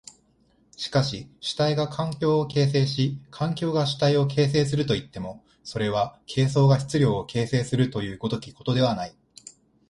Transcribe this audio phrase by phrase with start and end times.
[0.77, 9.15] しかし主体が環境を形成し環境が主体を形成するといっても、それは形相が質料を形成するという如きことではない。